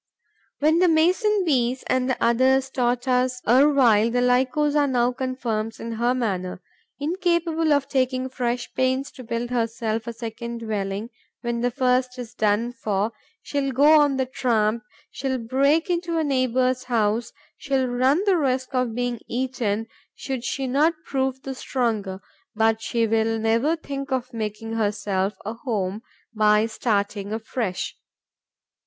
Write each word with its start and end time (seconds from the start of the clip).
What 0.57 0.79
the 0.79 0.87
Mason 0.87 1.43
bees 1.45 1.83
and 1.85 2.09
the 2.09 2.17
others 2.19 2.71
taught 2.71 3.07
us 3.07 3.39
erewhile 3.47 4.09
the 4.09 4.19
Lycosa 4.23 4.87
now 4.89 5.11
confirms 5.11 5.79
in 5.79 5.91
her 5.91 6.15
manner. 6.15 6.59
Incapable 6.99 7.71
of 7.71 7.87
taking 7.87 8.27
fresh 8.27 8.73
pains 8.73 9.11
to 9.11 9.23
build 9.23 9.51
herself 9.51 10.07
a 10.07 10.13
second 10.13 10.61
dwelling, 10.61 11.11
when 11.41 11.61
the 11.61 11.69
first 11.69 12.17
is 12.17 12.33
done 12.33 12.71
for, 12.73 13.11
she 13.43 13.61
will 13.61 13.73
go 13.73 13.99
on 13.99 14.17
the 14.17 14.25
tramp, 14.25 14.81
she 15.11 15.27
will 15.27 15.37
break 15.37 15.87
into 15.87 16.17
a 16.17 16.23
neighbour's 16.23 16.85
house, 16.85 17.31
she 17.57 17.73
will 17.73 17.85
run 17.85 18.23
the 18.25 18.37
risk 18.37 18.73
of 18.73 18.95
being 18.95 19.19
eaten 19.29 19.85
should 20.15 20.43
she 20.43 20.65
not 20.65 20.95
prove 21.05 21.43
the 21.43 21.53
stronger, 21.53 22.19
but 22.55 22.81
she 22.81 23.05
will 23.05 23.37
never 23.37 23.75
think 23.75 24.11
of 24.11 24.33
making 24.33 24.73
herself 24.73 25.35
a 25.45 25.53
home 25.53 26.01
by 26.33 26.65
starting 26.65 27.31
afresh. 27.31 27.95